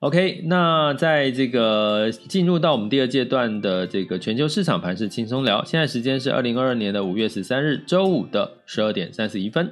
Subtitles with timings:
[0.00, 9.70] OK，那在这个进入到我们第二阶段的这个全球市场盘势轻松聊，现在时间是二零二二年的五月十三日周五的十二点三十一分。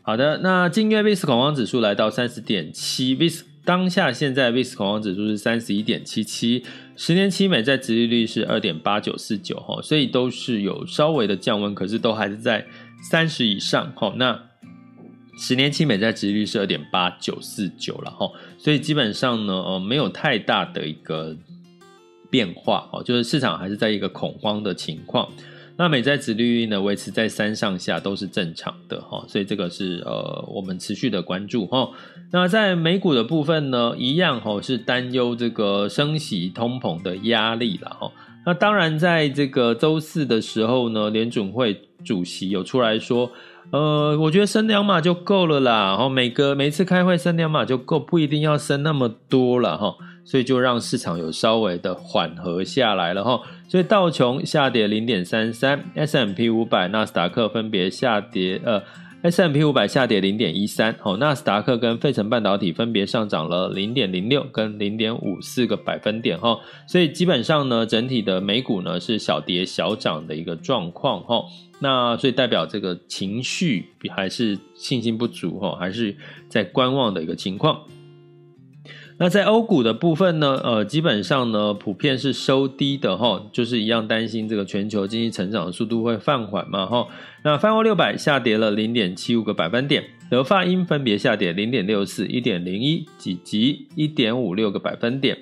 [0.00, 6.64] 好的，那今月 VIX 恐慌指数来到三十点七，VIX 当下现在 VIX 恐慌指数是三十一点七七，
[6.96, 12.64] 十年期美债殖利率是二点八九四九哈，所以都是有稍微的降温，可是都还是在
[13.02, 14.14] 三十以上哈。
[14.16, 14.48] 那
[15.38, 21.34] 十年期美债殖率是二点八九四九了哈，所以基本上呢，呃，没有太大的一个
[22.30, 25.28] 变化哦，就是市场还是在一个恐慌的情况。
[25.78, 31.90] 那美债殖率呢，维持在三上下都是正常的哈，所以这个是呃我们持续的关注哈。
[32.30, 38.12] 那在美股的部分呢，一样哈是担忧这个升息通膨的压力了哈。
[38.44, 43.32] 那当然在这个周四的时候呢，联准会主席有出来说。
[43.72, 49.96] 呃，我觉得升两码就够了啦，然后每个每次开会升两码就够，不一定要升那么多了哈，
[50.26, 58.82] 所以就让市场有稍微的缓和下来了哈，所以道琼下跌零点三三，S M P 五百、纳斯达克分别下跌，呃
[59.22, 71.44] S M P 五百下跌零点一三，哦，纳斯达克跟费城半导体分别上涨了零点零六跟零点五四个百分点哈，所以基本上呢，整体的美股呢是小跌小涨的一个状况哈。
[71.78, 76.16] 那所以代表这个情绪还是信心不足哈，还是
[76.48, 77.80] 在观望的一个情况。
[79.22, 87.06] 那在欧股的部分呢，呃，基本上呢普遍是收低的哈，就是一样担心这个全球经济成长的速度会放缓嘛哈。
[87.44, 95.38] 那泛欧六百下跌了零点七五个百分点，德法英分别下跌零点六四、一点零一以及一点五六个百分点。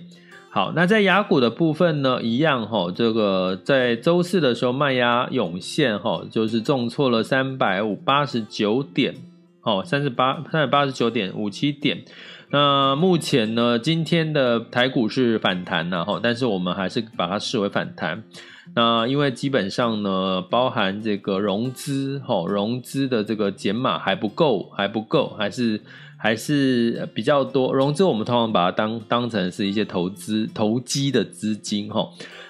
[0.51, 9.15] 好，那在雅股的部分呢，一样哈，这个在周四的时候卖压涌现哈，就是重挫了三百五八十九点，
[9.63, 12.03] 哦，三十八三百八十九点五七点。
[12.51, 18.23] 那目前呢，今天的台股是反弹了哈，但是我们还是把它视为反弹。
[18.75, 25.81] 那因为基本上呢，包含这个融资哈，融资的这个减码还不够，还不够，还是。
[26.23, 32.07] 还是比较多融资，我们通常把它当当成是一些投资投机的资金哈，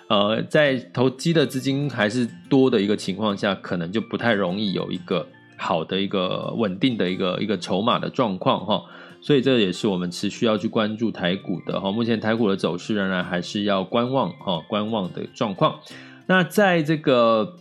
[0.09, 5.25] 呃，在投机的资金还是多的一个情况下，可能就不太容易有一个
[5.57, 8.83] 好的一个稳定的一个一个筹码的状况哈，
[9.21, 11.91] 所以这也是我们持续要去关注台股的哈。
[11.93, 15.81] 目前台股的走势仍然还是要观望哈，观望的状况。
[16.27, 17.57] 那在这个。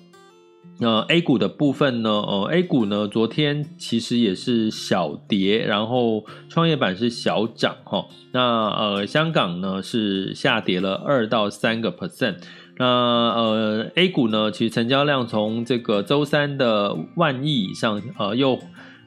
[0.82, 8.06] 呃，A 股的部分呢，呃，A 股呢，昨天其实也是小跌，然后创业板是小涨哈。
[8.32, 12.38] 那呃，香港呢是下跌了二到三个 percent。
[12.78, 18.58] 那呃，A 股呢，其实成交量从这个周三的万亿以上，呃，又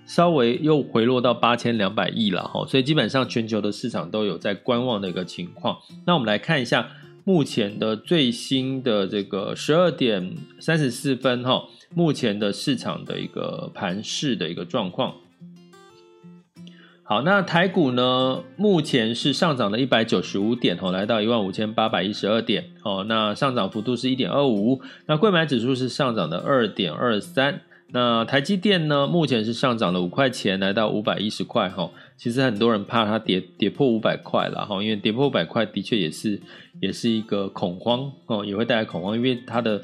[0.07, 2.67] 稍微又回落到八千两百亿了哈。
[2.67, 5.79] 所以基本上全球的市场都有在观望的一个情况。
[6.07, 6.89] 那我们来看一下。
[7.25, 15.15] 目前的最新的这个十二点三十四分哈，目前的市场的一个盘势的一个状况。
[17.05, 24.83] 好，那台股呢，目前是上涨了一百九十五点哦，来到一万五千八百一十二点哦，那上涨幅度是一点二五。
[25.07, 27.61] 那柜买指数是上涨的二点二三。
[27.93, 31.91] 那台积电呢，目前是上涨了五块钱，来到五百一十块哈。
[32.17, 36.41] 其实很多人怕它跌跌破五百块了哈，因为跌破五百块的确也是。
[36.81, 39.81] 也是一个恐慌哦，也会带来恐慌，因为它的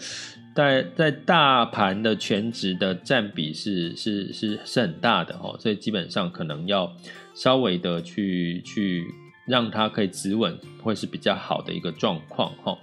[0.52, 6.93] 在在大盘的权值的占比是是是是很大的哦，所以基本上可能要
[7.34, 9.04] 稍微的去去
[9.46, 12.76] 让它可以止稳，会是比较好的一个状况哈。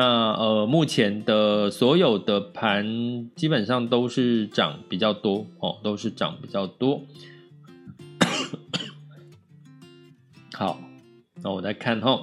[0.00, 7.02] 那呃，目前的所有的盘基本上都是涨比较多哦，都是涨比较多。
[10.54, 10.78] 好，
[11.42, 12.16] 那我再看哈。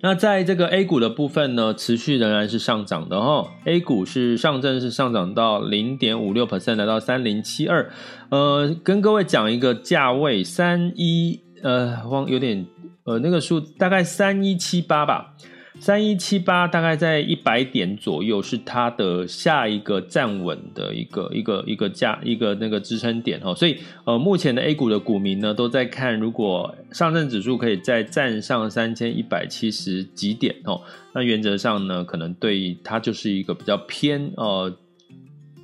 [0.00, 3.46] 那在这个 A 股的部分呢，持续仍然是上涨的哈。
[3.66, 7.92] A 股是上证是上涨到零点五六 percent，来到三零七二。
[8.30, 12.66] 呃，跟各位讲一个价位，三一呃，忘有点
[13.04, 15.36] 呃那个数大概三一七八吧。
[15.80, 30.82] 三一七八大概在一百点左右，是它的下一个站稳的一个一个一个价一个那个支撑点哦，所以呃，目前的 A 股的股民呢都在看，如果上证指数可以再站上三千一百七十几点哦，
[31.14, 34.76] 那原则上呢，可能对它就是一个比较偏呃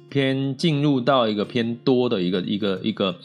[0.08, 3.16] 偏进入到一个偏多的一个一个一个。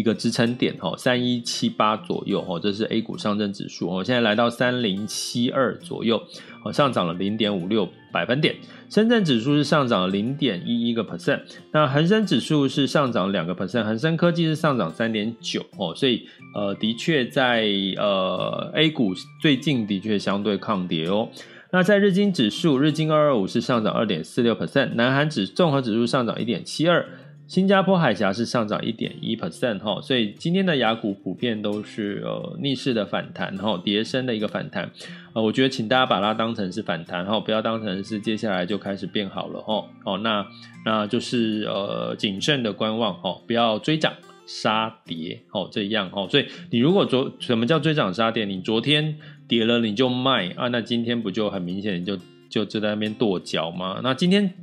[0.00, 6.16] 一个支撑点哈，三一七八左右哈，这是 A 股上证指数哦，现在来到三零七二左右，
[6.64, 8.56] 哦上涨了零点五六百分点。
[8.88, 17.68] 深圳指数是上涨了零点一一个 percent，那恒生指数是上涨两个 percent，恒生科技是上涨三点九哦，所以呃，的确在
[17.98, 19.12] 呃 A 股
[19.42, 21.28] 最近的确相对抗跌哦。
[21.72, 27.06] 那在日经指数，日经二二五是上涨二点四六 percent，南韩指综合指数上涨一点七二。
[27.50, 34.88] 新加坡海峡是上涨一点一 percent 哈，所以今天的雅股普遍都是呃逆势的反弹哈，跌升的一个反弹，
[35.32, 40.46] 呃，我觉得请大家把它当成是反弹哈，不要当成是接下来就开始变好了哈，哦，那
[40.86, 44.12] 那就是呃谨慎的观望哈，不要追涨
[44.46, 49.16] 杀跌哦，这样哈，所以你如果昨什么叫追涨杀跌，你昨天
[49.48, 52.16] 跌了你就卖啊，那今天不就很明显就
[52.48, 53.98] 就就在那边跺脚吗？
[54.04, 54.54] 那今天。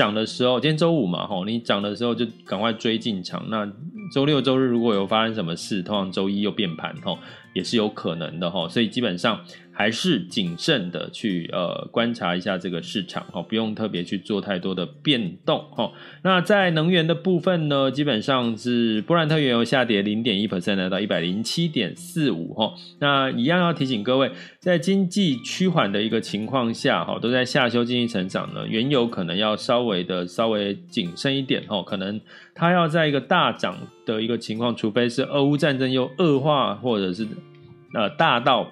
[0.00, 3.44] 涨的时候，今天周五嘛，吼，你涨的时候就赶快追进场。
[3.50, 3.70] 那
[4.14, 7.18] 周六周日如果有发生什么事，通常周一又变盘，吼，
[7.52, 8.66] 也是有可能的，吼。
[8.66, 9.38] 所以基本上。
[9.80, 15.90] 还是谨慎的去呃观察一下这个市场哈，不用特别去做太多的变动哈。
[16.22, 22.74] 那在能源的部分呢，基本上是布兰特原油下跌零点一 percent，来到一百零七点四五哈。
[22.98, 32.20] 那一样要提醒各位，在经济趋缓的一个情况下哈，都在下修经济成长呢，原油可能要稍微的稍微谨慎一点哈，可能
[32.54, 37.26] 它要在一个大涨的一个情况，除非是俄乌战争又恶化，或者是
[37.94, 38.70] 呃大到。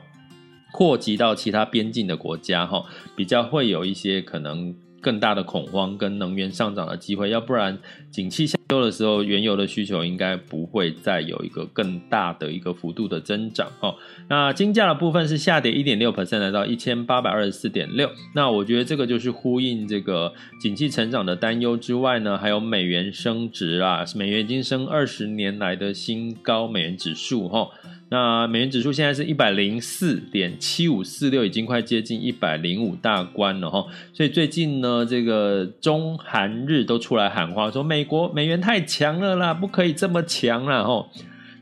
[0.73, 2.85] 扩及到其他边境的国家，哈，
[3.17, 7.79] 比较会有一些可能更大的恐慌跟能源上涨的机会，要不然
[8.11, 13.95] 景气下修的时候，原油的需求应该不会再有一个更大的一个幅度的增长，哈。
[14.29, 18.11] 那金价的部分是下跌一点六 percent，来到一千八百二十四点六。
[18.35, 27.69] 那我觉得这个就是呼应这个景气成长的担忧之外呢，还有美元升值啊，美元已经升二十年来的新高，美元指数，哈。
[28.11, 33.85] 那美元指数现在是一百零四点七五四六，已经快接近一百零五大关了哈。
[34.15, 41.07] 所以最近呢，这个中韩日都出来喊话，说美国美元太强了啦，不可以这么强了哈。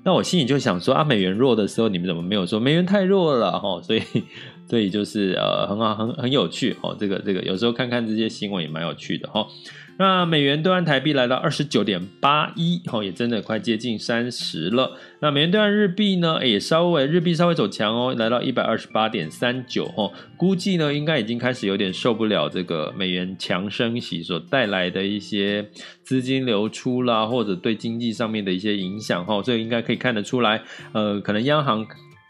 [0.04, 3.82] 那我心里就想说啊，美元弱的时候，你们怎么没有说美元太弱了哈？
[3.82, 4.02] 所以，
[4.70, 6.96] 所以就是呃，很好，很很有趣哦。
[6.96, 9.44] 这个这个，有时候看看这些新闻也蛮有趣的哈。
[9.98, 14.98] 那美元兑换台币来到二十九点八一，齁，也真的快接近三十了。
[15.20, 25.66] 那美元兑换日币呢，也稍微日币稍微走强哦，来到一百二十八点三九，齁，估计呢应该已经开始有点受不了这个美元强升息所带来的一些
[26.02, 31.86] 资金流出啦，或者对经济上面的一些影响，齁，所以应该可以看得出来，呃，可能央行。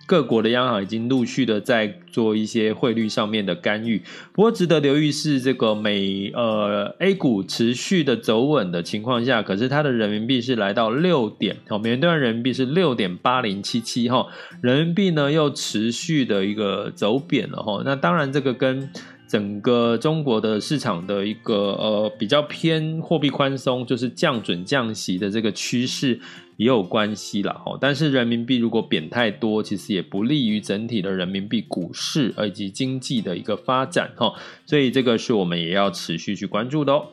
[0.07, 4.01] 各国的央行已经陆续的在做一些汇率上面的干预，
[4.33, 14.29] 不过值得留意是这个美呃 A 股持续的走稳的情况下，可是它的人民币是来到六点哦，美元兑换人民币是六点八零七七哈，
[14.63, 18.89] 人民币呢又持续的一个走贬了哈，那当然这个跟。
[19.29, 26.21] 整个中国的市场的一个呃比较偏货币宽松，就是降准降息的这个趋势
[26.57, 27.53] 也有关系了。
[27.55, 27.77] 哈。
[27.81, 34.33] 但是人民币如果贬太多，其实也不利于整体的人民币股市以及经济的一个发展哈。
[34.65, 37.07] 所以这个是我们也要持续去关注的哦。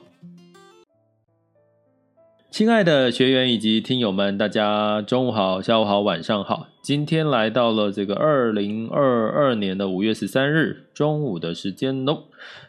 [2.53, 6.67] 亲爱的学员以及听友们，大家中午好、下午好、晚上好。
[6.83, 12.25] 今天来到了这个二零二二年的五月十三日中午的时间喽。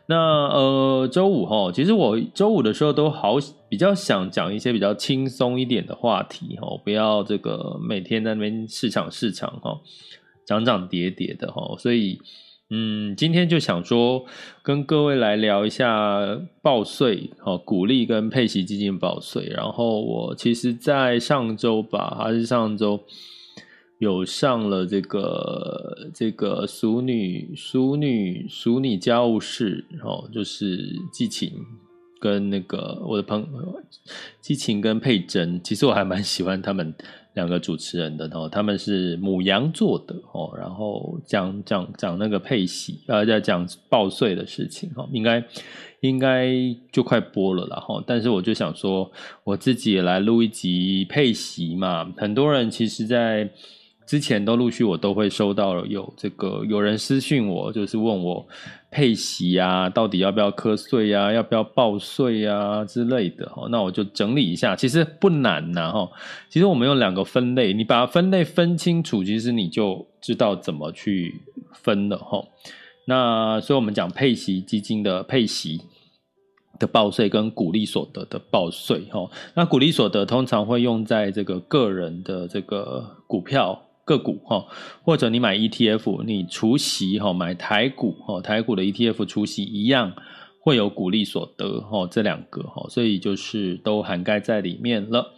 [0.06, 3.36] 那呃，周五哈，其实我周五的时候都好
[3.68, 9.78] 比较想讲一些比较轻松一点的话题哈，不要这个每天在那边市场市场哈，
[10.46, 12.18] 涨涨跌跌的哈，所以。
[12.76, 14.26] 嗯，今天就想说
[14.60, 16.18] 跟各位来聊一下
[16.60, 19.46] 报税，哦，鼓励跟配息基金报税。
[19.46, 23.00] 然后我其实，在上周吧，还是上周，
[24.00, 31.52] 有上了这个这个淑女淑女淑女家务事哦，就是季晴
[32.18, 33.82] 跟那个我的朋友
[34.40, 36.92] 季晴跟佩珍，其实我还蛮喜欢他们
[37.34, 45.44] 两个主持人的哦，他们是母羊座的哦，然后讲讲讲那个配息呃，在讲报税的事情哦，应该。
[46.00, 46.50] 应该
[46.92, 49.10] 就快播了啦哈，但是我就想说，
[49.42, 52.12] 我自己也来录一集配息嘛。
[52.18, 53.48] 很多人其实，在
[54.06, 58.46] 之前都陆续我都会收到有这个有人私讯我，就是问我
[58.90, 63.50] 配息啊，到底要不要课税啊，要不要报税啊之类的。
[63.70, 66.10] 那我就整理一下，其实不难呐哈。
[66.48, 71.42] 其实我们用两个分类，你把它分类分清楚，其实你就知道怎么去
[71.72, 72.44] 分了哈。
[73.06, 75.80] 那所以我们讲配息基金的配息。
[76.76, 84.66] 的报税跟股利所得的报税，哈，那股利所得通常会用在这个个人的这个股票个股，哈，
[85.02, 90.12] 或者你买 ETF，你除息，哈，买台股，哈，台股的 ETF 除息一样
[90.60, 95.32] 会有股利所得，哈，这两个，哈，所以就是都涵盖在里面了。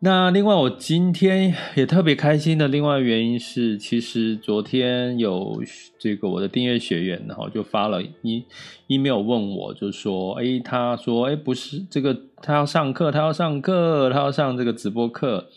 [0.00, 5.62] 那另外，我今天也特别开心的另外原因是，其实昨天有
[5.98, 8.44] 这个我的订阅学员，然后就发了一
[8.88, 15.48] email 问我，就说，哎，他说，哎，不是这个，他要上课，他要上课，他要上这个直播课，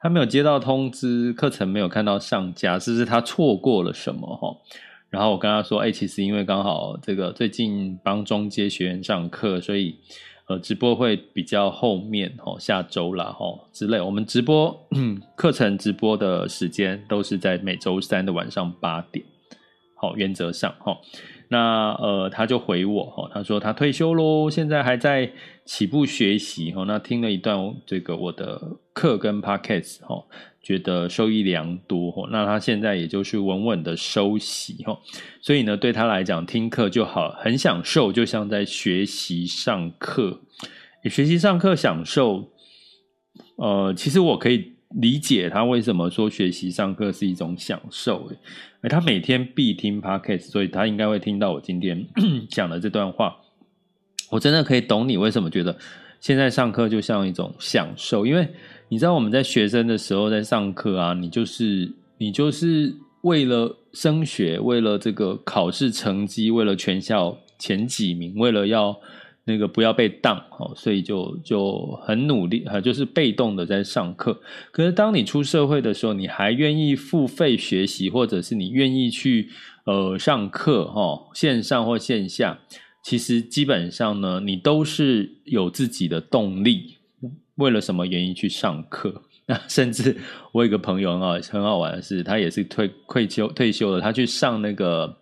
[0.00, 4.36] 他没有接到通知，课程没有看到上架，是不是他错过了什么？
[4.36, 4.56] 哈，
[5.10, 9.96] 然后我跟他说，其实因为刚好这个最近帮中阶学员上课，所以。
[10.48, 14.00] 呃，直播会比较后面哦，下周啦哈之类。
[14.00, 14.86] 我们直播
[15.34, 19.26] 课程直播的时间都是在每周三的晚上八点，
[19.96, 20.96] 好，原则上哈。
[21.48, 25.30] 那呃，他就回我哈，他说他退休喽，现在还在
[25.64, 26.84] 起步学习哈。
[26.86, 28.60] 那听了一段这个我的
[28.92, 30.24] 课跟 Podcast 哈。
[30.62, 34.84] 觉得受益良多，那他现在也就是稳稳的收息，
[35.40, 40.40] 所以呢，对他来讲听课就好，很享受，就像在学习上课。
[41.04, 42.50] 学习上课享受，
[43.54, 48.30] 呃，其实我可以理解他为什么说学习上课是一种享受，
[48.82, 52.06] 诶，他每天必听 Podcast，所以他应该会听到我今天
[52.48, 53.36] 讲的这段话。
[54.30, 55.76] 我真的可以懂你为什么觉得
[56.20, 58.48] 现在上课就像一种享受，因为。
[58.88, 68.96] 你知道我们在学生的时候在上课啊，你就是你就是为了升学，为了这个考试成绩，为了全校前几名，为了要
[69.48, 74.38] 那个不要被当，哦，所以就就很努力，就是被动的在上课。
[74.72, 79.48] 可是当你出社会的时候，你还愿意付费学习，或者是你愿意去
[79.84, 82.58] 呃上课，哈，线上或线下，
[83.04, 86.96] 其实基本上呢，你都是有自己的动力。
[87.54, 89.22] 为了什么原因去上课？
[89.46, 90.16] 那甚至
[90.50, 95.16] 我有一个朋友很好很好玩的是，他也是退退休退休了，他去上那个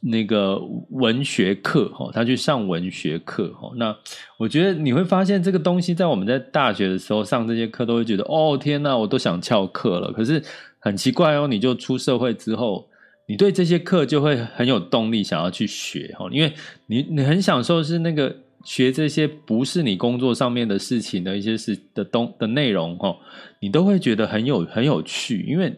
[0.00, 3.70] 那个文学课哈，他去上文学课哈。
[3.76, 3.96] 那
[4.36, 10.12] 我觉得你会发现这个东西，在我们在大学的时候上这些课，都会觉得哦天哪，我都想翘课了。
[10.12, 10.42] 可是
[10.78, 12.88] 很奇怪哦，你就出社会之后，
[13.26, 16.52] 你对这些课就会很有动力想要去学哈，因为
[16.86, 18.34] 你你很享受是那个。
[18.64, 23.16] 学这些不是你工作上面的事情的一些事的东的内容哈，
[23.60, 25.72] 你都会觉得很有很有趣，因为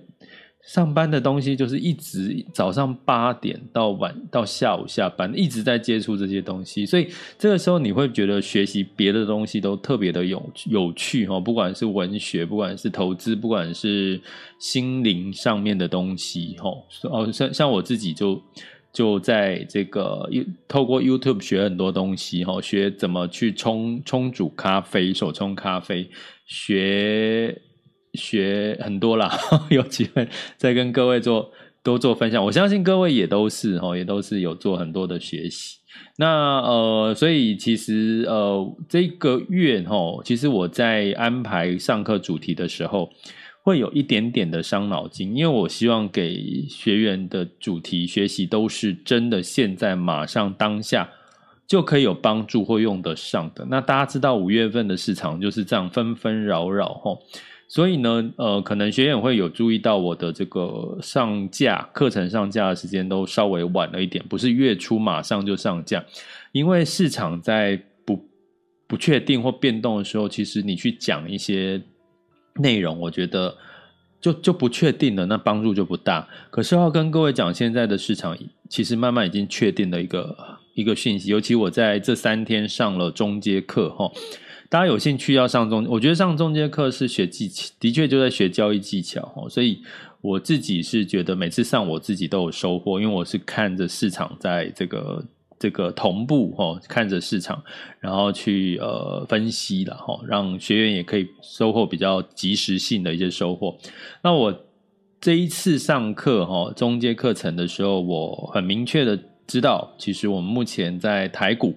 [0.67, 14.21] 上班的东西就是一直早上八点到晚到下午下班，一直在接触这些东西，所以这个时候你会觉得学习别的东西都特别的有有趣哈，不管是文学，不管是投资，不管是
[14.59, 16.71] 心灵上面的东西哈，
[17.11, 18.41] 哦，像像我自己就。
[18.93, 20.29] 就在这个
[20.67, 26.11] 透过 YouTube 学很多东西哈，学怎么去冲冲煮咖啡，手冲咖啡，
[26.45, 27.57] 学
[28.15, 29.31] 学很多啦，
[29.71, 31.51] 有机会再跟各位做
[31.83, 32.45] 多做分享。
[32.45, 35.79] 我相信各位也都是哈，也都是有做很多的学习。
[36.17, 43.11] 那呃，所以其实呃，这个月哈，其实我在安排上课主题的时候。
[43.63, 51.11] 会有一点点的伤脑筋，因为我希望给学员的主题学习都是真的，现在马上当下
[51.67, 53.67] 就可以有帮助或用得上的。
[53.69, 57.23] 那大家知道五月份的市场就是这样纷纷扰扰吼，
[57.71, 66.05] 所以呢，呃，可能学员会有注意到我的这个上架课程上架的时间都稍微晚了一点，不是月初马上就上架，
[66.53, 68.29] 因为市场在不
[68.87, 71.81] 不确定或变动的时候，其实你去讲一些。
[72.57, 73.57] 内容我觉得
[74.21, 76.29] 就就不确定了，那帮助就不大。
[76.51, 78.37] 可是要跟各位讲，现在的市场
[78.69, 80.37] 其实慢慢已经确定了一个
[80.75, 81.31] 一个讯息。
[81.31, 84.11] 尤其我在这三天上了中阶课哈，
[84.71, 89.51] 大家有兴趣要上中，我觉得上中阶课是学技巧，的确就在学交易技巧哦。
[89.51, 89.83] 所以
[90.21, 95.25] 我自己是觉得每次上我自己都有收获，因为我是看着市场在这个
[95.59, 97.61] 这个同步哦，看着市场，
[97.99, 103.77] 然后去呃分析了哈，让学员也可以收获比较及时性的一些收获。
[104.23, 104.57] 那我
[105.21, 111.75] 这一次上课哈，中阶课程的时候，我很明确的知道，其实我们目前在台股。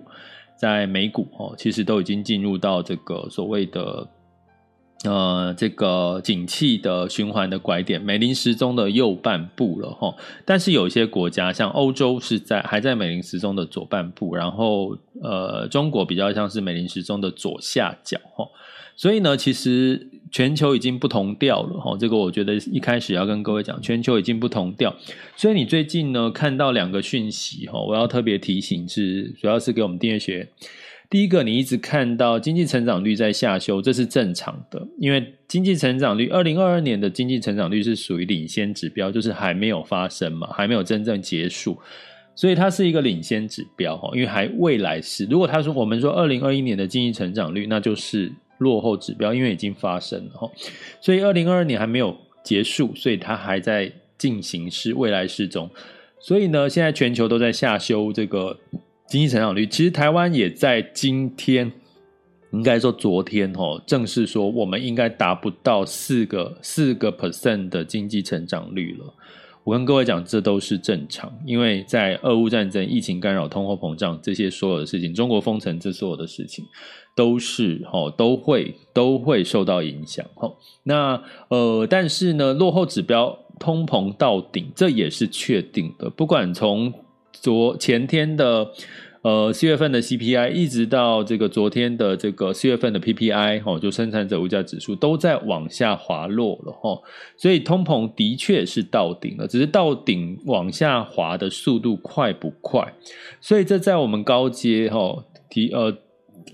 [0.63, 4.08] 在美股哦，其实都已经进入到这个所谓的
[5.04, 10.16] 呃这个景气的循环的拐点，美林时钟的右半部了哈。
[10.46, 18.48] 但是有一些国家，像欧洲是在还在美林时钟的左半部，然后呃中国比较像是美林时钟的左下角哈。
[18.96, 20.10] 所以呢，其实。
[20.34, 24.92] 全球已经不同调了哈，这个我觉得一开始要跟各位讲，全球已经不同调。
[25.36, 30.50] 所以你最近呢看到两个讯息哈，我要特别提醒是，主要是给我们订阅学。
[31.13, 41.77] 第一个，你一直看到经济成长率在下修，这是正常的，因为经济成长率，二零二二年的经济成长率是属于领先指标，就是还没有发生嘛，还没有真正结束，
[42.34, 45.25] 所以它是一个领先指标哈，因为还未来是。
[45.25, 48.34] 如果他说我们说二零二一年的经济成长率，那就是。
[48.60, 50.51] 落后指标，因为已经发生了，
[51.01, 55.70] 所以二零二二年还没有结束，所以它还在进行式未来式中。
[56.20, 58.58] 所以呢，现在全球都在下修这个
[59.13, 59.67] 经济成长率。
[59.67, 61.72] 其实台湾也在今天，
[62.51, 69.13] 应该说昨天哦，正式说我们应该达不到四个四个 percent 的经济成长率了。
[69.63, 76.65] 我跟各位讲，这都是正常，因为在俄乌战争、疫情干扰、通货膨胀这些所有的事情，中国封城这所有的事情。
[77.15, 80.55] 都是哦，都会都会受到影响哦。
[80.82, 86.10] 那呃，但是呢，落后指标通膨到顶，这也是确定的。
[86.10, 86.91] 不管从
[87.44, 88.72] 昨前天的
[89.22, 97.02] 呃四月份的 CPI，一直到这个昨天的这个四月份的 PPI，齁，就生产者物价指数都在往下滑落了齁。
[97.36, 102.94] 所以通膨的确是到顶了，只是到顶往下滑的速度快不快？
[103.42, 105.94] 所以这在我们高阶齁提呃。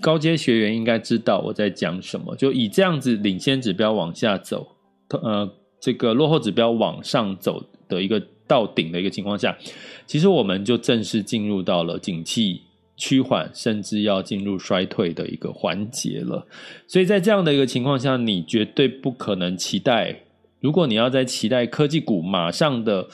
[0.00, 4.66] 高阶学员应该知道我在讲什么，就以这样子领先指标往下走，
[5.10, 9.56] 呃，这个落后指标往上走的一个到顶的一个情况下，
[10.04, 12.62] 其实我们就正式进入到了景气
[12.96, 16.44] 趋缓，甚至要进入衰退的一个环节了。
[16.88, 20.22] 所以在这样的一个情况下，你绝对不可能期待，
[20.58, 23.06] 如果你要在期待科技股马上的。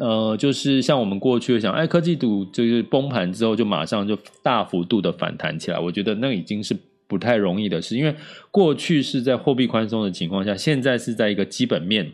[0.00, 8.14] 呃，就是像我们过去想，哎，科技股就是崩盘之后就马上就大幅度的反弹起来，我觉得那已经是不太容易的事，因为
[8.50, 12.12] 过去是在货币宽松的情况下，现在是在一个基本面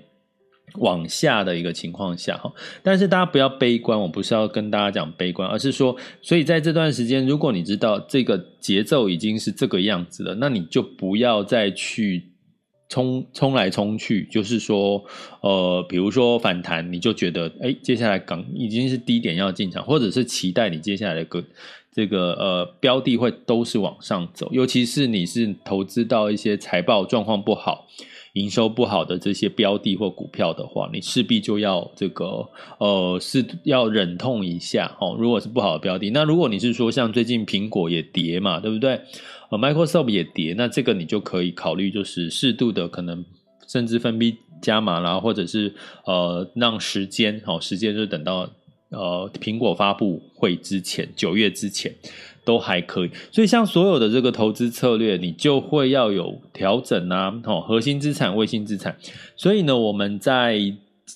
[0.74, 2.52] 往下的一个情况下哈。
[2.82, 12.28] 但是大家不要悲观，我不是要跟大家讲悲观，而是说，所以在这段时间，如果你知道这个节奏已经是这个样子了，那你就不要再去。
[12.88, 15.02] 冲冲来冲去，就是说，
[15.40, 21.42] 呃，比如说反弹，你就觉得，哎，接下来港已经是低点要进场，或者是期待你接下来的个
[21.90, 27.87] 这个呃标的会都是往上走，尤其是你是投资到一些财报状况不好、
[28.34, 35.14] 营收不好的这些标的或股票的话，你势必就要这个呃是要忍痛一下哦。
[35.18, 39.00] 如果是不好的标的，那如果你是说像最近苹果也跌嘛，对不对
[39.50, 43.22] 呃？Microsoft 也跌，那这个你就可以考虑，就是适度的可能
[43.68, 45.74] 甚至分批加码啦，或者是
[46.06, 48.50] 呃让时间好时间就等到
[48.88, 51.94] 呃苹果发布会之前，九月之前
[52.44, 53.11] 都还可以。
[53.31, 58.96] 所以像所有的这个投资策略，你就会要有调整啊，好核心资产、卫星资产。
[59.37, 60.61] 所以呢，我们在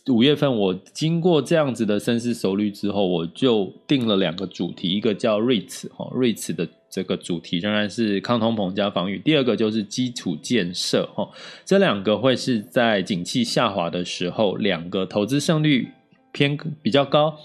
[0.09, 6.69] 五月份我经过这样子的深思熟虑之后，我就定了两个主题，一个叫 REITs 哈 REITs 的。
[6.89, 11.29] 这个主题仍然是抗通膨加防御，第二个就是基础建设，哈，
[11.63, 15.89] 这两个会是在景气下滑的时候，两个投资胜率
[16.33, 17.37] 偏比较高，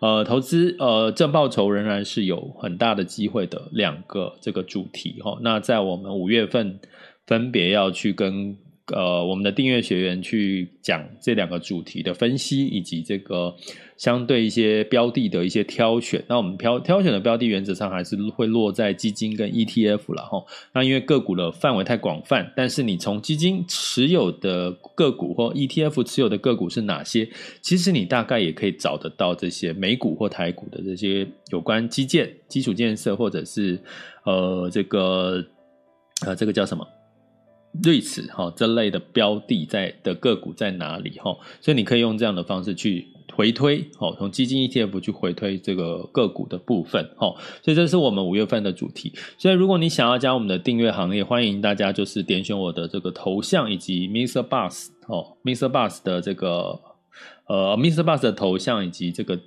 [0.00, 6.78] 呃，投资呃正报酬仍然是有很大的机会的两个这个主题，哈，那在我们五月份
[7.26, 8.56] 分别要去跟。
[8.90, 13.54] 呃，我们的订阅学员去讲这两个主题的分析，以及这个
[13.98, 16.24] 相对一些标的的一些挑选。
[16.28, 20.42] 那我们挑挑选的标的原则上还是会落在基金跟 ETF 了哈。
[20.72, 27.28] 那因为个股的范围太广泛，但是你从基金持有的个股或 ETF 持有的个股是哪些，
[27.60, 33.78] 其实你大概也可以找得到这些美股或台股的这些有关基建、基础建设，或者是
[34.24, 35.44] 呃这个
[36.24, 36.86] 呃这个叫什么？
[37.82, 41.36] 瑞慈哈这类的标的在的个股在哪里哈？
[41.60, 43.06] 所以你可以用这样的方式去
[43.38, 49.12] 回推，哦，从基金 ETF 去回推这个个股的部分，哦，所以这是我们五月份的主题。
[49.38, 54.42] 所以如果你想要加我们的订阅行列，欢迎大家就是点选我的这个头像以及 Mr.
[54.42, 55.68] Bus 哦，Mr.
[55.70, 56.80] Bus 的这个
[57.46, 58.02] 呃 Mr.
[58.02, 59.38] Bus 的头像以及这个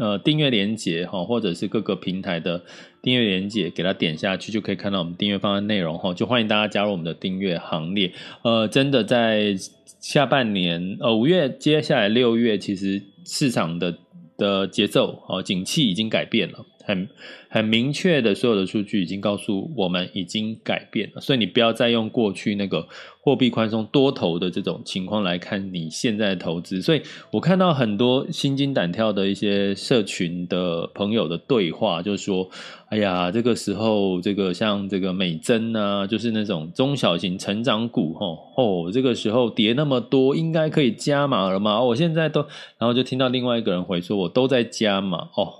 [0.00, 2.60] 呃订阅连接哈，或者是各个平台的
[3.00, 8.12] 订阅连接，给它点下去就可以看到我们订阅方案内容哈，就欢迎大家加入我们的订阅行列。
[8.42, 9.54] 呃，真的在
[10.00, 13.00] 下半年呃五月，接下来六月其实。
[13.32, 13.96] 市场的
[14.36, 17.08] 的节奏哦，景气已经改变了，很
[17.48, 22.86] 很明确的，所有的数据已经告诉我们已经改变了，所以你不要再用过去那个
[23.20, 26.80] 货币宽松多头的这种情况来看你现在投资。
[26.80, 32.48] 所以我看到很多心惊胆跳的一些社群的朋友的对话，就说，
[32.88, 41.80] 哎呀，这个时候这个像这个美珍啊，就是那种中小型成长股，吼哦，这个时候跌那么多，应该可以加码了吗？
[41.82, 42.40] 我现在都，
[42.78, 45.59] 然后就听到另外一个人回说，我都在加码哦。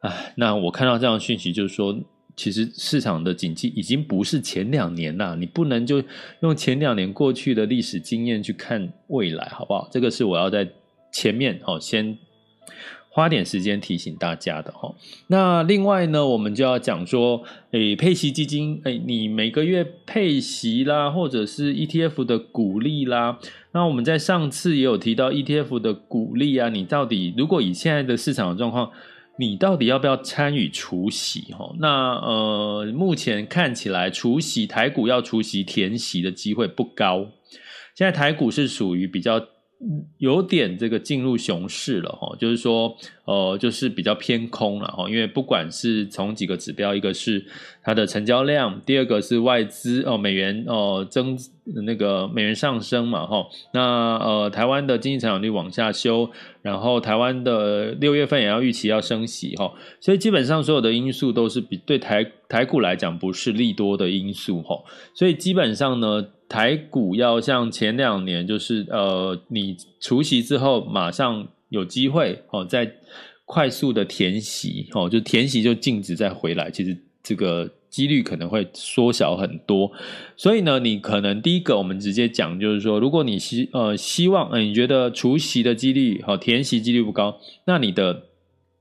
[0.00, 1.98] 哎，那我看到这样讯息，就是说，
[2.34, 6.02] 其实市场的景气已经不是前两年啦，你不能就
[6.40, 9.88] 用前两年过去的历史经验去看未来，好不好？
[9.92, 10.66] 这个是我要在
[11.12, 12.16] 前面哦，先
[13.10, 14.94] 花点时间提醒大家的哈。
[15.26, 23.38] 那另外呢，我们就要讲说，诶，配息基金，诶，你每个月配息啦，或者是 ETF 的股利啦，
[23.72, 28.90] 那我们在上次也有提到 ETF 的股利啊，你到底如果以现在的市场状况，
[29.40, 31.54] 你到底要不要参与除息？
[31.54, 37.26] 哈，那呃，目前看起来除息台股要除息填息的机会不高。
[37.94, 39.40] 现在台股是属于比较
[40.18, 47.44] 有点这个进入熊市了，哈，就是说，呃，就是比较偏空了，哈，因为不管是从几个指标，一个是
[47.82, 51.38] 它的成交量，第二个是外资哦，美元哦增
[51.86, 56.30] 那个美元上升嘛，哈，那呃，台湾的经济成长率往下修。
[56.62, 64.78] 然后台湾的六月份也要预期要升息哈，所以基本上所有的因素都是比对台台股来讲不是利多的因素哈，
[65.14, 72.92] 所以基本上呢，台股要像前两年就是呃，你除夕之后马上有机会哦，再
[73.46, 77.70] 快速的填息哦，就填息就禁止再回来，其实这个。
[77.90, 79.90] 几率可能会缩小很多，
[80.36, 88.26] 所以呢，你可能第一个我们直接讲，就是说，如果你希呃希望，呃，你觉得除夕的几率好，填息几率不高，那你的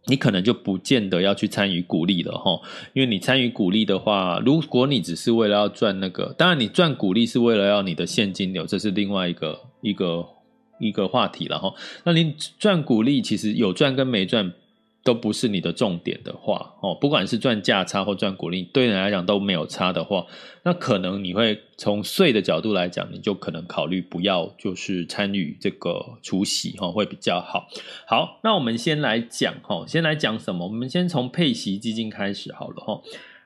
[0.05, 2.59] 你可能就不见得要去参与鼓励了哈，
[2.93, 10.25] 因为你参与鼓励的话，如果你只是为了要赚那个，当然你赚鼓励是为了要你的现金流，这是另外一个一个
[10.79, 11.73] 一个话题了哈。
[12.05, 14.53] 那你赚鼓励其实有赚跟没赚。
[15.09, 20.27] 都不是你的重点的话，哦，不管是赚价差或赚股利，对你来讲都没有差的话，
[20.61, 27.67] 那可能你会从税的角度来讲，你就可能考虑不要就是参与这个除息，哈，会比较好。
[28.05, 30.67] 好，那我们先来讲，哈，先来讲什么？
[30.67, 33.01] 我们先从配息基金开始好了，哈。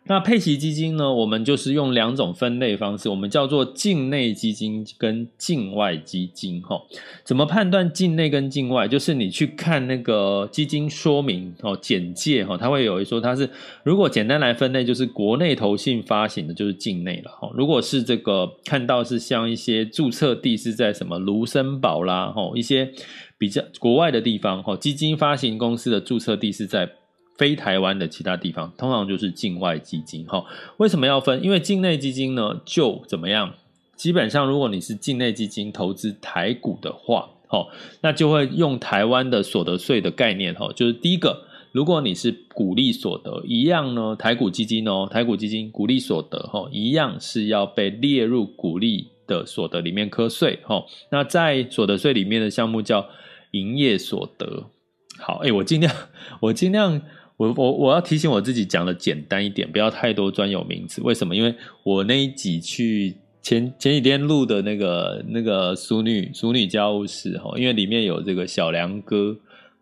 [0.06, 1.14] 那配息基金呢？
[1.14, 6.62] 我们就是用两种分类方式，我们叫做境内基金跟境外基金。
[6.62, 6.82] 哈，
[7.24, 8.86] 怎么判断境内跟境外？
[8.86, 13.50] 就是你去看那个基金说明哦，简介哈，它会有一说它是，
[13.84, 17.32] 如果简单来分类，就是国内投信发行的，就是境内了。
[17.32, 22.92] 哈，如果是这个看到是像一些注册地是在什么卢森堡啦，哈，一些
[23.38, 26.90] 比较国外的地方，哈，基金发行公司的注册地是在。
[27.38, 30.26] 非台湾的其他地方，通常就是境外基金。
[30.28, 30.46] 哈，
[30.78, 31.44] 为什么要分？
[31.44, 33.54] 因为境内基金呢，就怎么样？
[33.96, 37.68] 基本上，如果你是境内基金投资台股的话，哈，
[38.02, 40.54] 那就会用台湾的所得税的概念。
[40.54, 50.60] 哈，就是第一个，如果你是股利所得，一样呢，台股基金哦，台股基金股利所得，哈，一样是要被列入股利的所得里面课税。
[50.64, 53.08] 哈，那在所得税里面的项目叫
[53.52, 54.66] 营业所得。
[55.18, 55.96] 好，哎，我尽量，
[56.42, 57.02] 我尽量。
[57.38, 61.02] 我我我要提醒我自己讲的简单一点，不要太多专有名词。
[61.02, 61.36] 为什么？
[61.36, 69.36] 因为我那一集去前前几天录的那个那个淑女淑女家务事哈，因为里面有这个小梁哥，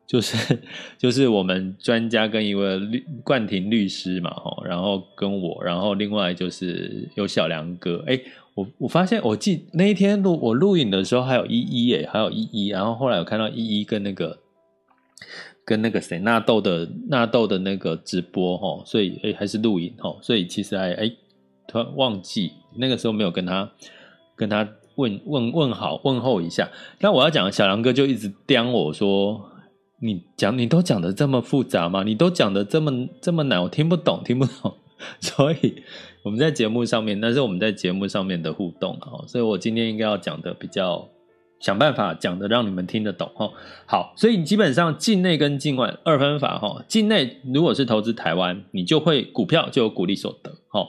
[0.07, 0.59] 就是
[0.97, 8.03] 就是我们专家跟一位律冠廷律师嘛哈，然后跟我，然后另外就是有小梁哥。
[8.07, 8.19] 哎，
[8.55, 14.39] 我我发现我记那一天录我录影的时候还有依依哎，还有依依，然后后来我看到依依跟那个。
[15.71, 21.15] 跟那个谁纳豆的纳豆的那个直播哈，所以诶还是录影哈，所以其实还诶
[21.65, 23.71] 突然忘记那个时候没有跟他
[24.35, 26.69] 跟他问问问好问候一下。
[26.99, 29.49] 那我要讲小梁哥就一直刁我说，
[30.01, 32.03] 你讲你都讲的这么复杂吗？
[32.03, 34.75] 你都讲的这么这么难，我听不懂听不懂。
[35.21, 35.81] 所以
[36.23, 41.07] 我们在节目上面，那是我们在节目上面的互动，所以我今天应该要讲的比较
[41.61, 43.49] 想办法讲的让你们听得懂哈。
[43.85, 46.83] 好，所以你基本上境内跟境外二分法哈。
[46.89, 50.85] 境内如果是投资台湾，你就会股票就有股利所得哈。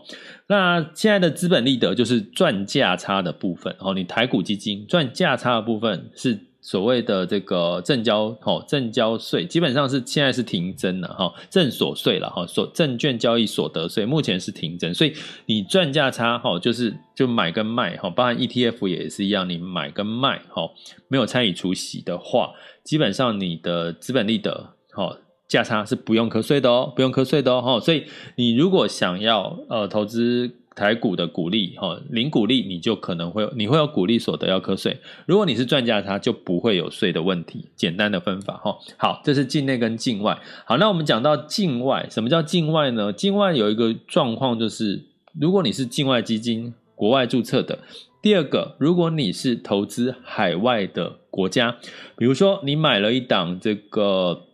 [0.48, 3.94] 那现在的资本利得就是赚价差的部分哦。
[3.94, 6.46] 你台股基金赚价差的部分是。
[6.64, 15.12] 所谓的这个证交哦证交税基本上是现在是停征了哈证所税了哈所证券交易所得税目前是停征，所以
[15.46, 20.70] 你赚价差哈就是就买跟卖哈，包含 ETF 也是一样，你买跟卖哈
[21.08, 22.52] 没有参与除息的话，
[22.84, 28.04] 基本上你的资本利得哈价差是不用课税的哦，不用课税的哦，所以
[28.36, 30.61] 你如果想要呃投资。
[30.74, 34.98] 台股的股利，哈，零股利你就可能会，你会有股利所得要课税。
[35.26, 37.66] 如果你是赚价差，就不会有税的问题。
[37.76, 40.38] 简单的分法，哈，好，这是境内跟境外。
[40.64, 43.12] 好，那我们讲到境外，什么叫境外呢？
[43.12, 45.04] 境外有一个状况就是，
[45.38, 47.78] 如果你是境外基金，国外注册的；
[48.22, 51.76] 第二个，如果你是投资海外的国家，
[52.16, 54.46] 比如说你买了一档这个。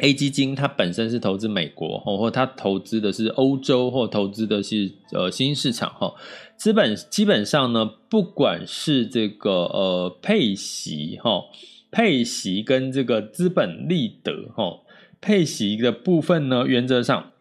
[0.00, 6.12] A 基金它本身是投资美国，哦或它投资的是欧洲，或投资的是呃新兴市场哈。
[6.56, 11.42] 资本基本上呢，不管是这个呃配息哈，
[11.90, 14.80] 配息跟这个资本利得哈，
[15.20, 17.32] 配息的部分呢，原则上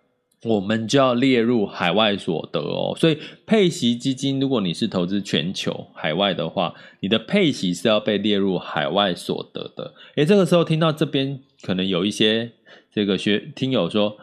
[0.44, 2.96] 我们就要列入海外所得哦。
[2.98, 9.94] 所以配息基金，如果你是投资全球海外的话，你的配息是要被列入海外所得的。
[10.16, 11.42] 诶，这个时候听到这边。
[11.62, 12.54] 可能有一些
[12.90, 14.16] 这个学听友说：“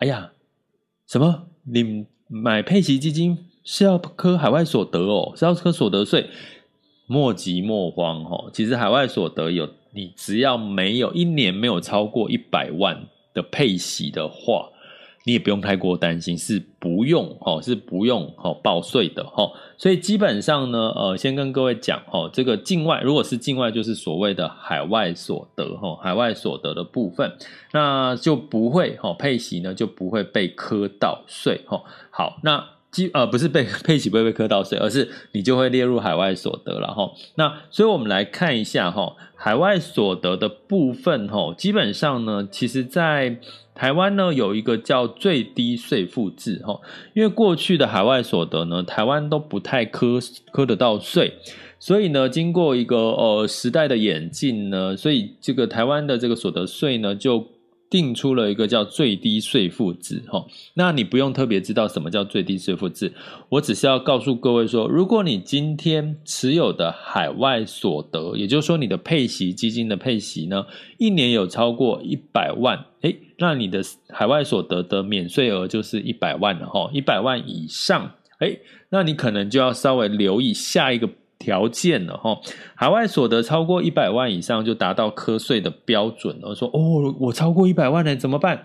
[0.00, 0.32] 哎呀，
[1.06, 1.48] 什么？
[1.64, 6.30] 你买配息基金是要科海外所得哦，是要科所得税？
[7.06, 14.70] 莫急莫慌哦，其实海外所得有，你只要没有一年没有超过一百万的配息的话。”
[15.28, 19.52] 你也不用太过担心，是不用哦，是不用哦报税的哈。
[19.76, 27.30] 所以基本上呢，呃，先跟各位讲哦，这个境外如果是境外，就是所谓的海外所得哈，海外所得的部分，
[27.72, 31.82] 那就不会哈配息呢就不会被磕到税哈。
[32.08, 32.64] 好，那
[32.98, 37.12] 基呃不是被配息不会被课到税，而是你就会列入海外所得了哈。
[37.36, 43.38] 那所以我们来看一下哈，海外所得的部分哈，基本上呢，其实在
[43.72, 46.80] 台湾呢有一个叫最低税负制哈，
[47.14, 50.18] 因为过去的海外所得呢，台湾都不太课
[50.50, 51.34] 课得到税，
[51.78, 57.46] 所以呢，经过一个呃时代的演进呢，所以这个台湾的这个所得税呢就。
[57.90, 63.12] 定出了一个叫最低税负制，哈，那你不用特别知道什么叫最低税负制，
[63.48, 70.66] 我只是要告诉各位说，如果你今天持有的海外所得，也就是说你的配息基金的配息呢，
[70.98, 81.08] 一年有超过一百万，诶，那你的海外所得的免税额就是一百万了，哈，一百万以上，诶，那你可能就要稍微留意下一个。
[81.38, 82.38] 条件了哈，
[82.74, 86.54] 海外所得超过一百万以上就达到课税的标准了。
[86.54, 88.64] 说哦，我超过一百万了，怎么办？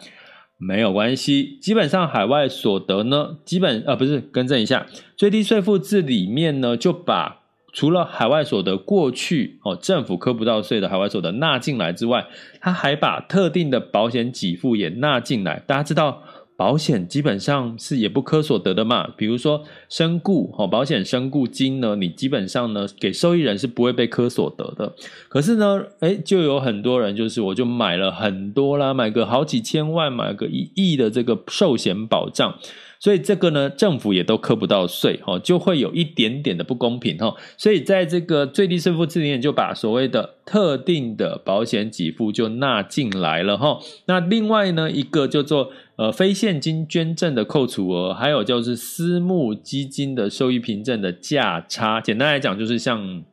[0.58, 7.42] 没有关系，基本上海外所得呢，基本呃不是，更正一下，最低税负制里面呢，就把
[7.74, 12.26] 除了海外所得过去哦政府课不到税的海外所得纳进来之外，
[12.60, 15.62] 他还把特定的保险给付也纳进来。
[15.68, 16.24] 大家知道。
[16.56, 24.94] 保险基本上是也不课所得的嘛，比如说身故哦，保险身故金呢，你基本上呢给受益人是不会被课所得的。
[25.30, 32.56] 可是呢，诶，就有很多人就是我就买了很多啦，买个好几千万，买个一亿的这个寿险保障。
[33.00, 37.36] 所以这个呢，政府也都扣不到税，哈，就会有一点点的不公平，哈。
[37.58, 43.78] 所以在这个最低税负制里面，就把所谓的特定的保险给付就纳进来了，哈。
[44.06, 53.24] 那另外呢，一个叫做呃非现金捐赠的扣除额，还有就是私募基金的收益凭证的价差，简单来讲就是像。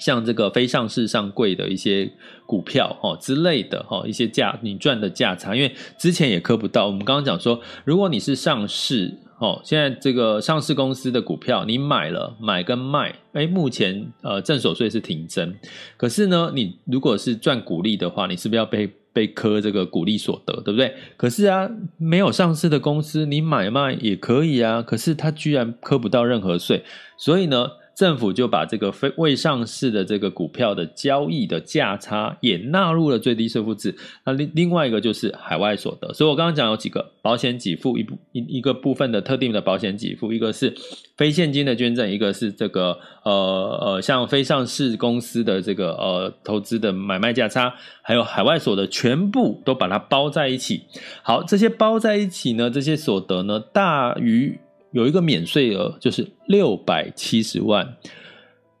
[0.00, 2.08] 像这个非上市上柜的一些
[2.46, 6.86] 股票哈之类的哈，一些价你赚的价差，因为之前也课不到。
[6.86, 15.52] 我们刚刚讲说，如果你是上市哦，现在这个上市公司的股票你买了买跟卖，哎，目前呃正所税是停征。
[15.96, 20.94] 可是呢，你如果是赚股利的话，你是不是要被被磕这个股利所得，对不对？
[21.16, 26.84] 可是啊，没有上市的公司你买卖也可以啊，可是它居然磕不到任何税，
[27.16, 27.68] 所以呢。
[27.98, 33.92] 政府就把这个非未上市的这个股票的交易的价差也纳入了最低税负制。
[34.24, 40.72] 那另另外一个就是海外所得，所以我刚刚讲有几个保险给付一部一一个部分的特定的保险给付，一个是
[41.16, 50.82] 非现金的捐赠，一个是这个呃呃像非上市公司的这个呃投资的买卖价差，还有海外所得，全部都把它包在一起。
[51.24, 54.60] 好，这些包在一起呢，这些所得呢大于。
[54.92, 57.96] 有一个免税额，就是六百七十万。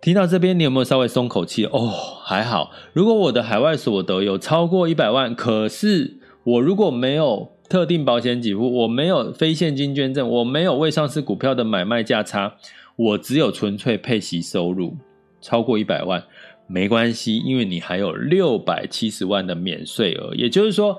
[0.00, 1.64] 听到这边，你有没有稍微松口气？
[1.66, 1.88] 哦，
[2.24, 2.70] 还好。
[2.92, 12.54] 如果我的海外所得有超过一百万，可是我如果没有特定保险给付，我没有非现金捐赠，我没有未上市股票的买卖价差，
[12.94, 14.96] 我只有纯粹配息收入
[15.40, 16.22] 超过一百万，
[16.68, 20.32] 没关系，因为你还有六百七十万的免税额。
[20.36, 20.96] 也就是说，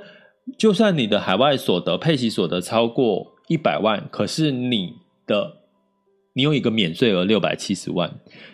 [0.58, 4.94] 就算你的海外所得配息所得超过一百万，可是你
[5.30, 5.58] 的
[6.34, 8.10] 你有一个免税额六百七十万，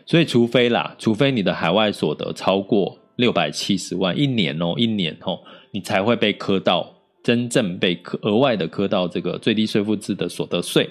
[0.06, 5.40] 所以除非啦，除非你的海外所得超过六百七十万一年哦，一年哦，
[5.72, 10.90] 你才会被课到真正被额外的课到这个最低税负制的所得税。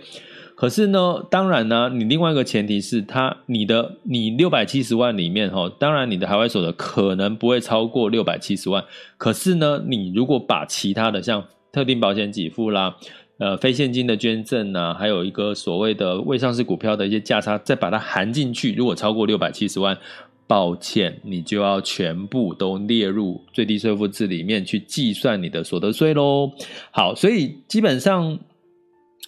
[0.56, 8.84] 可是呢，当然呢，你另外一个前提是，他你的你六百七十万里面哈，当然你的海外所得可能不会超过六百七十万，
[9.16, 12.96] 可是呢，你如果把其他的像特定保险给付啦。
[13.38, 19.98] 呃，非现金的捐赠呐、啊，还有一个所谓的未上市股票的一些价差，再把它含进去，如果超过六百七十万，
[20.46, 26.52] 抱歉，你就要全部都列入最低税负制里面去计算你的所得税喽。
[26.92, 28.38] 好，所以基本上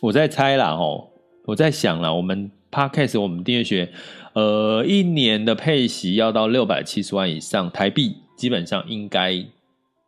[0.01, 1.09] 我在猜啦，哦，
[1.45, 3.91] 我在想啦，我们 Podcast 我们订阅学，
[4.35, 9.45] 呃，一年的配息要到六百七十万以上台币，基本上应该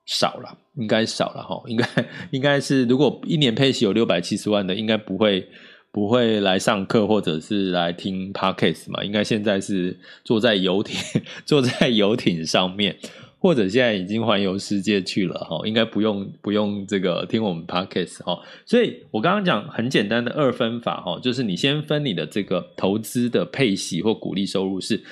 [0.07, 0.57] 少了。
[0.79, 1.87] 应该少了哈，应该
[2.31, 5.47] 应该是如果一年配息有六百七十万的，应该不会
[5.91, 9.03] 不会来上课或者是来听 Podcast 嘛？
[9.03, 12.97] 应该现在是坐在游艇坐在游艇上面，
[13.39, 18.41] 或者现在已经环游世界去了哈，应该不用不用这个听我们 Podcast 哈。
[18.65, 25.03] 所以我刚刚讲很简单的二分法哈，就是你先分你的这个投资的配息或股利收入是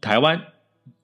[0.00, 0.40] 台湾。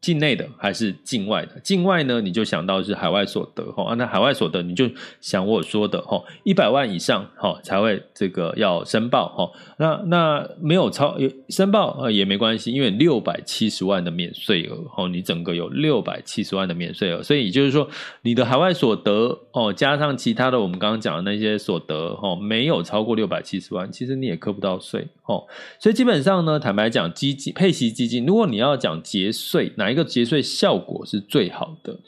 [0.01, 1.61] 境内的还是境外的？
[1.63, 3.95] 境外呢，你就想到是海外所得哈。
[3.97, 4.89] 那海外所得，你就
[5.21, 9.51] 想我说的哈，一百万以上哈才会这个要申报哈。
[9.77, 11.17] 那那没有超
[11.49, 17.89] 申报呃也没关系，因为六百七十万的免税额哦，你整个有六百七十万的免税额，所以也就是说
[18.23, 25.45] 你的海外所得哦，加上其他的我们刚刚讲的那些所得哈，没有超过六百七十万，其实你也扣不到税哦。
[25.79, 31.99] 所以基本上呢，坦白讲，基金配息基金，如果你要讲节税，哪一个节税效果是最好的？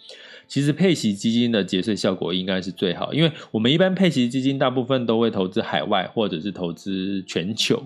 [0.49, 7.83] 其实配息基金的节税效果应该是最好，因为我们一般配息基金大部分都会投资海外或者是投资全球，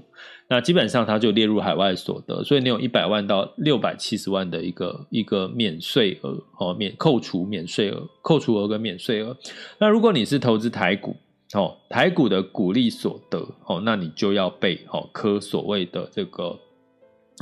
[0.48, 9.36] 那基本上它就列入海外所得，所以你有一百万到六百七十万的一个一个免税额哦，免扣除免税额，扣除额跟免税额。
[9.78, 11.14] 那如果你是投资台股
[11.52, 16.58] 哦，台股的股利所得哦，那你就要被哦科所谓的这个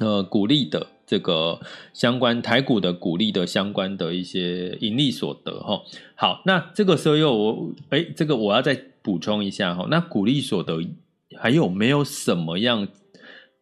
[0.01, 0.89] 呃股利的。
[1.07, 1.61] 这个
[1.93, 5.83] 相关台股的股利的相关的一些盈利所得哈，
[6.15, 10.81] 好，那这个时候又我哎，这个我要再补充一下哈，那股利所得
[11.39, 12.89] 还有没有什么样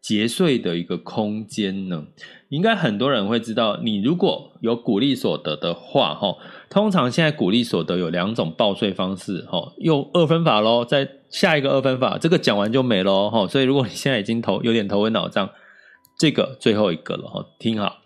[0.01, 2.05] 节税的一个空间呢？
[2.49, 6.37] 应该很多人会知道，你如果有股利所得的话哈，
[6.71, 15.51] 通常现在股利所得有两种报税方式哈，用二分法喽，再下一个二分法，这个讲完就没了哈，所以如果你现在已经头有点头昏脑胀。
[16.23, 18.03] 这个最后一个了哈，听好，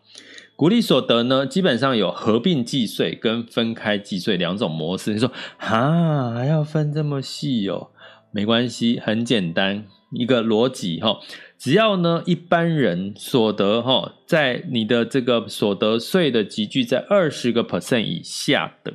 [0.57, 5.13] 股利所得呢，基本上有合并计税跟分开计税两种模式。
[5.13, 7.91] 你说啊，还要分这么细哦？
[8.31, 11.21] 没关系，很简单，一个逻辑哈，
[11.59, 18.95] 只要呢一般人所得哈，在你的这个所得税的集聚在二十个 percent 以下的。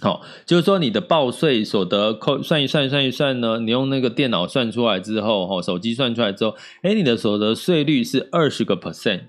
[0.00, 9.22] 好，就是说你的报税所得扣算一算算一算呢，你用那个电脑算出来之后，哈，手机算出来之后，诶，你的所得税率是二十个 percent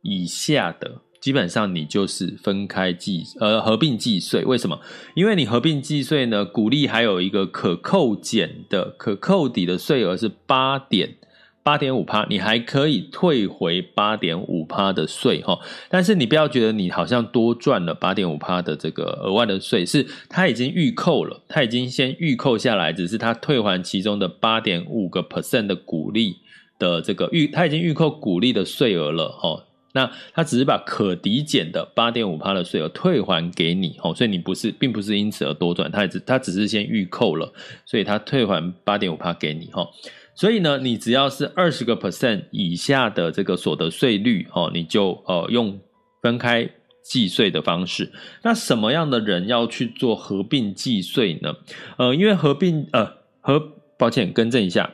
[0.00, 4.42] 以下的，基本上你就是分开计呃合并计税。
[4.46, 4.80] 为什么？
[5.14, 11.16] 因为你合并计税呢，鼓励还有一个可扣减的可扣抵的税额是八点。
[11.64, 26.36] 八点五趴，你还可以退回八点五趴的税哈，但是你不要觉得你好像多赚了八点五趴的这个额外的税，是它已经预扣了，它已经先预扣下来，只是它退还其中的八点五个 percent 的股利
[26.78, 37.50] 的这个预，它已经预扣股利的税额了哈，那它只是把可抵减的八点五趴的税额退还给你哈，所以你不是，并不是因此而多赚，它只它只是先预扣了，
[37.86, 39.88] 所以它退还八点五趴给你哈。
[40.34, 45.78] 所以呢，你只要是二十个 percent 以下的这个所得税率哦，你就呃用
[46.20, 46.68] 分开
[47.02, 48.10] 计税的方式。
[48.42, 51.54] 那什么样的人要去做合并计税呢？
[51.98, 53.62] 呃，因为合并呃合，
[53.98, 54.90] 抱歉更正一下，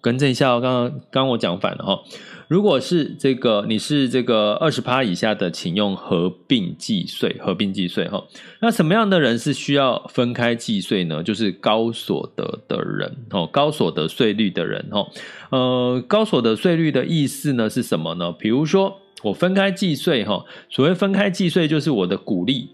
[0.00, 2.02] 更正一下哦，刚刚刚我讲反了哈。
[2.48, 8.24] 如果是这个你是这个二十趴以下的，请用合并计税，合并计税哈。
[8.60, 11.22] 那什么样的人是需要分开计税呢？
[11.24, 15.08] 就是高所得的人哦，高所得税率的人哦。
[15.50, 18.30] 呃，高所得税率的意思呢是什么呢？
[18.30, 22.70] 比如说我分开计税哈，所谓分开计税就是我的股利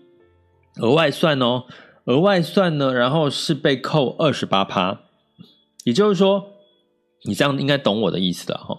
[0.81, 1.64] 额外算哦，
[2.05, 5.01] 额外算呢，然后是被扣二十八趴，
[5.85, 6.45] 也就是说，
[7.25, 8.79] 你这样应该懂我的意思的哈。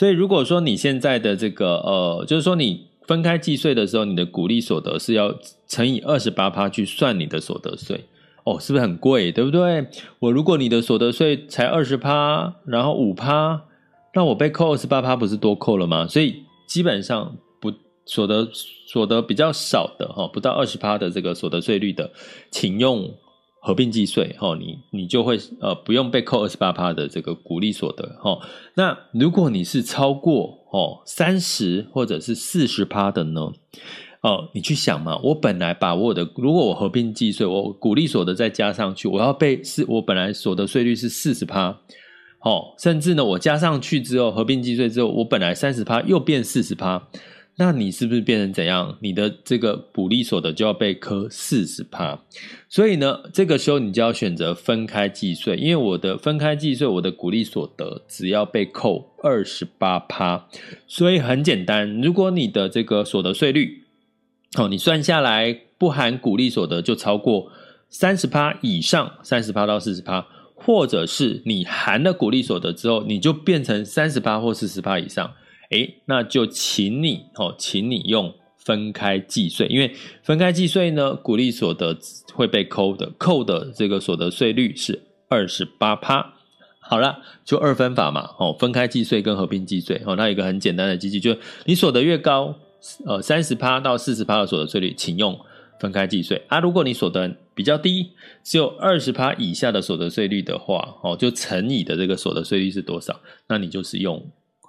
[0.00, 5.38] 所以，如果说你现在的这个呃，就是说你分开计税的时候，你的股利所得是要
[5.68, 8.06] 乘以二十八趴去算你的所得税
[8.44, 9.30] 哦，是不是很贵？
[9.30, 9.86] 对不对？
[10.18, 13.60] 我如果你的所得税才二十趴，然后五趴，
[14.14, 16.06] 那我被扣二十八趴，不是多扣了吗？
[16.06, 17.70] 所以基本上不
[18.06, 18.48] 所得
[18.86, 22.10] 所得比较少的哈，不到二十趴的这个所得税率的，
[22.50, 23.12] 请用。
[23.62, 28.38] 合并计税，哈，你你就会呃不用被扣二十八趴的这个股利所得，哈。
[28.74, 33.52] 那如果你是超过哦三十或者是四十趴的呢？
[34.22, 41.68] 哦，你去想嘛，我本来把我的如果我合并计税，我股利所得再加上去，我要被是我本来所得税率是四十趴，
[42.40, 47.08] 哦，甚至呢我加上去之后合并计税之后，我本来三十趴又变四十趴。
[47.60, 48.96] 那你是不是变成怎样？
[49.00, 52.18] 你的这个股利所得就要被扣四十趴，
[52.70, 60.48] 所以呢，这个时候你就要选择分开计税，因为我的分开计税，我的股利所得只要被扣二十八趴，
[60.88, 63.84] 所以很简单，如果你的这个所得税率，
[64.56, 67.52] 哦，你算下来不含股利所得就超过
[67.90, 75.34] 三十趴以上，三十趴到四十趴，或者是你含了股利所得之后，你就变成三十趴或四十趴以上。
[75.70, 81.96] 哎，那就请你哦，请你用分开计税，因为分开计税呢，股利所得
[82.34, 86.34] 会被扣的，扣的这个所得税率是二十八趴。
[86.80, 92.56] 好了，就二分法嘛，哦，分开计税跟合并计税，哦，那有一个很简单的机制，就是你所得越高，
[93.06, 95.38] 呃，三十趴到四十趴的所得税率，请用
[95.78, 96.58] 分开计税啊。
[96.58, 98.10] 如果你所得比较低，
[98.42, 104.20] 只有二十趴以下的所得税率的话，哦，就乘以的这个所得税率是多少，那你就是用。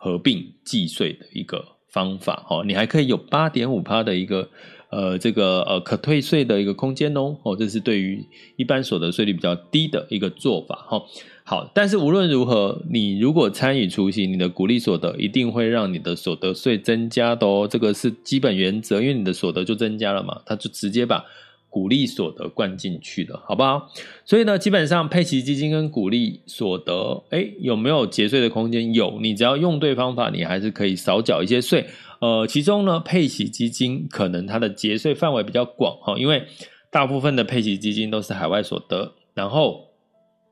[0.04, 4.50] 合并计税的一个方法，哈，你还可以有八点五趴的一个
[4.90, 8.26] 呃，这个呃可退税的一个空间哦，哦，这是对于
[8.56, 11.04] 一般所得税率比较低的一个做法，哈。
[11.44, 21.24] 好，但是无论如何，你如果参与除息，你的股利所得一定会让你的所得税增加的哦，这个是基本原则，因为你的所得就增加了嘛，它就直接把。
[21.72, 23.90] 股利所得灌进去的，好不好？
[24.26, 28.94] 所以呢，基本上配息基金跟股利所得，哎，有没有节税的空间？
[28.94, 31.88] 有，你只要用对方法，你还是可以少缴一些税。
[32.20, 36.44] 呃，其中呢，配息基金可能它的节税范围比较广哈，因为
[36.92, 39.88] 大部分的配息基金都是海外所得，然后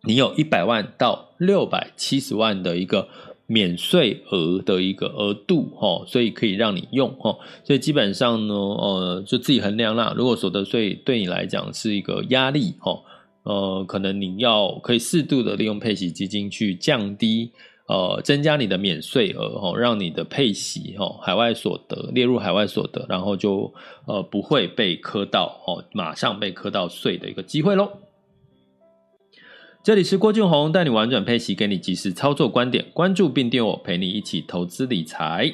[0.04, 3.10] 你有一百万到六百七十万的一个。
[3.52, 10.14] 免税额的一个额度，哈，所以可以让你用，哈，所以基本上呢，呃，就自己衡量啦。
[10.16, 13.02] 如果所得税对你来讲是一个压力，哈，
[13.41, 17.52] 呃，可能你要可以适度的利用配息基金去降低，
[17.88, 23.74] 呃，增加你的免税额，哈，让你的配息，哈，海外所得列入海外所得，然后就
[24.06, 27.89] 呃不会被磕到，哦，马上被磕到税的一个机会喽。
[29.82, 35.54] 这里是郭俊宏，带你玩转配息，给你及时操作观点，关注并订阅我，陪你一起投资理财。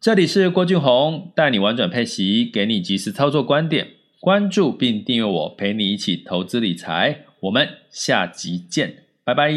[0.00, 7.26] 这里是郭俊宏，带你玩转配息，给你及时操作观点，关注并订阅我，陪你一起投资理财。
[7.40, 9.52] 我们下集见，拜拜。